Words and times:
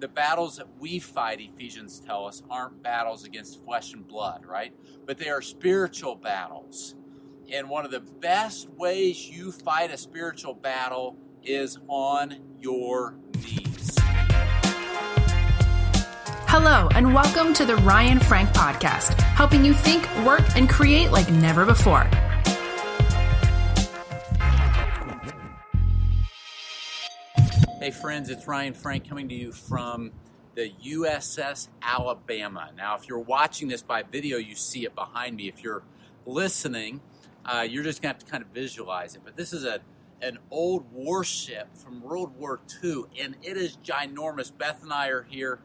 the 0.00 0.08
battles 0.08 0.56
that 0.58 0.78
we 0.78 1.00
fight, 1.00 1.40
Ephesians 1.40 1.98
tell 1.98 2.26
us, 2.26 2.42
aren't 2.48 2.82
battles 2.82 3.24
against 3.24 3.64
flesh 3.64 3.92
and 3.92 4.06
blood, 4.06 4.46
right? 4.46 4.72
But 5.06 5.18
they 5.18 5.28
are 5.28 5.42
spiritual 5.42 6.14
battles. 6.14 6.94
And 7.52 7.68
one 7.68 7.84
of 7.84 7.90
the 7.90 8.00
best 8.00 8.68
ways 8.70 9.28
you 9.28 9.50
fight 9.50 9.90
a 9.90 9.96
spiritual 9.96 10.54
battle 10.54 11.16
is 11.42 11.78
on 11.88 12.38
your 12.60 13.16
knees. 13.42 13.96
Hello, 16.46 16.88
and 16.94 17.12
welcome 17.12 17.52
to 17.54 17.64
the 17.64 17.76
Ryan 17.76 18.20
Frank 18.20 18.50
Podcast, 18.50 19.20
helping 19.20 19.64
you 19.64 19.74
think, 19.74 20.08
work, 20.24 20.44
and 20.56 20.68
create 20.68 21.10
like 21.10 21.28
never 21.30 21.66
before. 21.66 22.08
Hey, 27.80 27.92
friends, 27.92 28.28
it's 28.28 28.48
Ryan 28.48 28.74
Frank 28.74 29.08
coming 29.08 29.28
to 29.28 29.34
you 29.36 29.52
from 29.52 30.10
the 30.56 30.72
USS 30.84 31.68
Alabama. 31.80 32.72
Now, 32.76 32.96
if 32.96 33.08
you're 33.08 33.20
watching 33.20 33.68
this 33.68 33.82
by 33.82 34.02
video, 34.02 34.36
you 34.36 34.56
see 34.56 34.84
it 34.84 34.96
behind 34.96 35.36
me. 35.36 35.46
If 35.46 35.62
you're 35.62 35.84
listening, 36.26 37.00
uh, 37.44 37.64
you're 37.70 37.84
just 37.84 38.02
going 38.02 38.12
to 38.12 38.18
have 38.18 38.24
to 38.24 38.28
kind 38.28 38.42
of 38.42 38.48
visualize 38.48 39.14
it. 39.14 39.20
But 39.24 39.36
this 39.36 39.52
is 39.52 39.64
a 39.64 39.78
an 40.20 40.38
old 40.50 40.92
warship 40.92 41.68
from 41.76 42.02
World 42.02 42.36
War 42.36 42.58
II, 42.82 43.04
and 43.20 43.36
it 43.44 43.56
is 43.56 43.76
ginormous. 43.76 44.50
Beth 44.50 44.82
and 44.82 44.92
I 44.92 45.10
are 45.10 45.22
here 45.22 45.60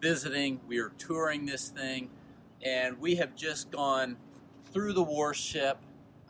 visiting. 0.00 0.60
We 0.68 0.78
are 0.78 0.90
touring 0.90 1.46
this 1.46 1.68
thing, 1.68 2.10
and 2.64 3.00
we 3.00 3.16
have 3.16 3.34
just 3.34 3.72
gone 3.72 4.18
through 4.72 4.92
the 4.92 5.02
warship 5.02 5.78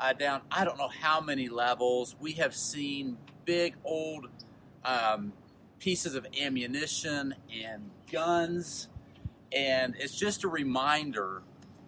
uh, 0.01 0.15
down 0.15 0.41
I 0.51 0.65
don't 0.65 0.79
know 0.79 0.89
how 0.89 1.21
many 1.21 1.51
levels. 1.51 2.17
We 2.19 2.33
have 2.33 2.57
seen 2.57 3.19
big 3.45 3.77
old 3.85 4.29
um, 4.87 5.33
pieces 5.79 6.15
of 6.15 6.27
ammunition 6.41 7.35
and 7.63 7.91
guns. 8.11 8.89
And 9.53 9.95
it's 9.99 10.17
just 10.17 10.45
a 10.45 10.49
reminder 10.49 11.43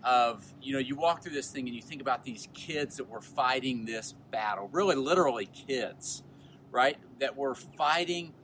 of, 0.04 0.52
you 0.60 0.72
know, 0.72 0.78
you 0.78 0.96
walk 0.96 1.22
through 1.22 1.32
this 1.32 1.50
thing 1.50 1.66
and 1.66 1.74
you 1.74 1.82
think 1.82 2.02
about 2.02 2.24
these 2.24 2.48
kids 2.52 2.96
that 2.96 3.08
were 3.08 3.20
fighting 3.20 3.84
this 3.84 4.14
battle, 4.30 4.68
really 4.72 4.96
literally 4.96 5.46
kids, 5.46 6.22
right? 6.70 6.98
That 7.20 7.36
were 7.36 7.54
fighting 7.54 8.34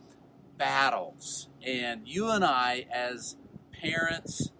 battles. 0.56 1.48
And 1.62 2.06
you 2.06 2.30
and 2.30 2.44
I, 2.44 2.86
as 2.92 3.36
parents, 3.72 4.50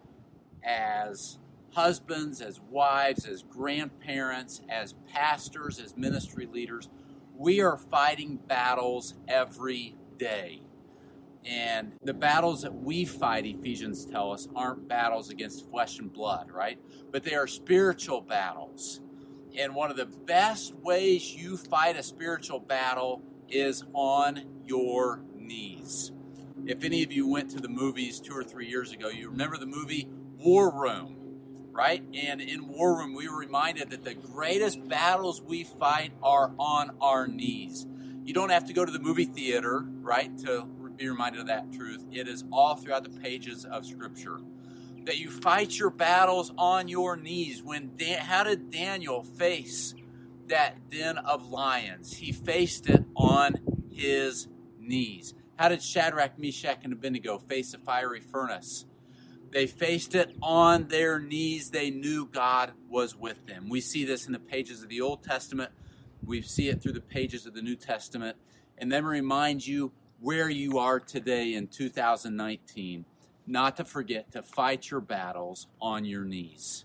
as 0.63 1.39
husbands, 1.73 2.41
as 2.41 2.61
wives, 2.71 3.27
as 3.27 3.43
grandparents, 3.43 4.61
as 4.69 4.95
pastors, 5.13 5.81
as 5.81 5.97
ministry 5.97 6.47
leaders, 6.47 6.89
we 7.37 7.61
are 7.61 7.77
fighting 7.77 8.37
battles 8.37 9.15
every 9.27 9.97
day. 10.19 10.63
And 11.45 11.93
the 12.03 12.15
battles 12.15 12.63
that 12.63 12.75
we 12.75 13.05
fight, 13.05 13.45
Ephesians 13.45 14.07
tell 14.07 14.33
us, 14.33 14.49
aren't 14.57 14.89
battles 14.89 15.29
against 15.31 15.69
flesh 15.71 15.99
and 15.99 16.11
blood, 16.13 16.51
right? 16.51 16.79
But 17.11 17.23
they 17.23 17.35
are 17.35 17.47
spiritual 17.47 18.23
battles. 18.23 19.01
And 19.59 19.75
one 19.75 19.91
of 19.91 19.97
the 19.97 20.07
best 20.07 20.75
ways 20.75 21.35
you 21.35 21.57
fight 21.57 21.97
a 21.97 22.03
spiritual 22.03 22.61
battle 22.61 23.23
is 23.49 23.85
on 23.93 24.45
your 24.65 25.23
knees. 25.37 26.13
If 26.67 26.83
any 26.83 27.03
of 27.03 27.13
you 27.13 27.29
went 27.29 27.51
to 27.51 27.61
the 27.61 27.69
movies 27.69 28.21
two 28.21 28.33
or 28.33 28.43
three 28.43 28.67
years 28.67 28.93
ago, 28.93 29.09
you 29.09 29.29
remember 29.29 29.59
the 29.59 29.67
movie 29.67 30.09
War 30.39 30.73
Room 30.75 31.24
right? 31.75 32.03
And 32.15 32.41
in 32.41 32.69
War 32.69 32.97
Room, 32.97 33.15
we 33.15 33.29
were 33.29 33.37
reminded 33.37 33.91
that 33.91 34.05
the 34.05 34.15
greatest 34.15 34.89
battles 34.89 35.43
we 35.43 35.65
fight 35.65 36.13
are 36.23 36.53
on 36.59 36.97
our 37.01 37.27
knees. 37.27 37.87
You 38.25 38.33
don't 38.33 38.51
have 38.51 38.65
to 38.67 38.73
go 38.73 38.85
to 38.85 38.93
the 38.93 39.01
movie 39.01 39.25
theater, 39.25 39.85
right, 40.01 40.37
to 40.39 40.67
be 40.97 41.09
reminded 41.09 41.41
of 41.41 41.49
that 41.49 41.73
truth. 41.73 42.05
It 42.13 42.29
is 42.29 42.45
all 42.53 42.77
throughout 42.77 43.03
the 43.03 43.21
pages 43.21 43.65
of 43.65 43.85
Scripture. 43.85 44.39
That 45.05 45.19
you 45.19 45.31
fight 45.31 45.77
your 45.77 45.91
battles 45.91 46.53
on 46.57 46.89
your 46.89 47.17
knees. 47.17 47.63
When 47.63 47.91
Dan, 47.97 48.21
how 48.21 48.45
did 48.45 48.71
Daniel 48.71 49.23
face 49.23 49.95
that 50.47 50.89
den 50.89 51.19
of 51.19 51.51
lions? 51.51 52.17
He 52.17 52.33
faced 52.33 52.89
it 52.89 53.05
on 53.17 53.57
his 53.91 54.49
knees. 54.79 55.35
How 55.57 55.69
did 55.69 55.83
Shadrach, 55.83 56.39
Meshach, 56.39 56.79
and 56.85 56.93
Abednego 56.93 57.39
face 57.39 57.75
a 57.75 57.79
fiery 57.79 58.21
furnace? 58.21 58.87
They 59.55 59.69
faced 59.69 60.17
it 60.17 60.35
on 60.43 60.89
their 60.89 61.21
knees. 61.21 61.71
They 61.71 61.89
knew 61.89 62.27
God 62.27 62.73
was 62.91 63.15
with 63.15 63.47
them. 63.47 63.69
We 63.69 63.81
see 63.81 64.05
this 64.05 64.27
in 64.27 64.33
the 64.33 64.41
pages 64.41 64.83
of 64.83 64.89
the 64.89 65.01
Old 65.01 65.23
Testament. 65.23 65.71
We 66.27 66.43
see 66.43 66.69
it 66.71 66.83
through 66.83 66.95
the 66.95 67.01
pages 67.01 67.47
of 67.47 67.55
the 67.55 67.63
New 67.63 67.77
Testament. 67.77 68.37
And 68.77 68.91
then 68.91 69.05
remind 69.05 69.65
you 69.65 69.93
where 70.19 70.51
you 70.51 70.79
are 70.79 70.99
today 70.99 71.55
in 71.55 71.69
2019. 71.69 73.05
Not 73.47 73.77
to 73.77 73.85
forget 73.85 74.33
to 74.33 74.43
fight 74.43 74.91
your 74.91 75.01
battles 75.01 75.69
on 75.81 76.05
your 76.05 76.25
knees. 76.25 76.85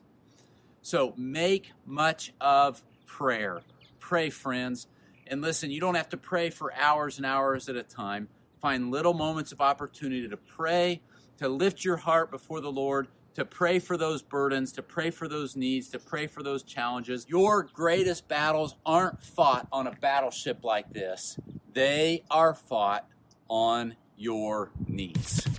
So 0.83 1.15
make 1.17 1.71
much 1.87 2.33
of 2.39 2.83
prayer. 3.07 3.61
Pray, 3.97 4.29
friends. 4.29 4.85
And 5.25 5.41
listen, 5.41 5.71
you 5.71 5.81
don't 5.81 5.95
have 5.95 6.09
to 6.09 6.17
pray 6.17 6.51
for 6.51 6.71
hours 6.75 7.17
and 7.17 7.25
hours 7.25 7.67
at 7.67 7.75
a 7.75 7.83
time. 7.83 8.27
Find 8.61 8.91
little 8.91 9.15
moments 9.15 9.51
of 9.51 9.59
opportunity 9.59 10.29
to 10.29 10.37
pray 10.37 11.01
to 11.39 11.49
lift 11.49 11.85
your 11.85 11.97
heart 11.97 12.31
before 12.31 12.59
the 12.59 12.71
Lord, 12.71 13.07
to 13.35 13.45
pray 13.45 13.79
for 13.79 13.95
those 13.95 14.21
burdens, 14.21 14.73
to 14.73 14.81
pray 14.81 15.09
for 15.09 15.27
those 15.27 15.55
needs, 15.55 15.87
to 15.89 15.99
pray 15.99 16.27
for 16.27 16.43
those 16.43 16.63
challenges. 16.63 17.25
Your 17.29 17.63
greatest 17.63 18.27
battles 18.27 18.75
aren't 18.85 19.23
fought 19.23 19.67
on 19.71 19.87
a 19.87 19.91
battleship 19.91 20.63
like 20.63 20.91
this, 20.91 21.39
they 21.73 22.23
are 22.29 22.53
fought 22.53 23.07
on 23.47 23.95
your 24.17 24.71
knees. 24.87 25.58